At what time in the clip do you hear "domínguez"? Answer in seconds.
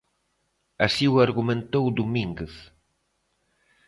1.99-2.53